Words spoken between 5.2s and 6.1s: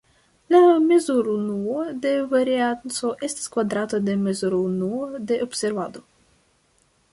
de observado.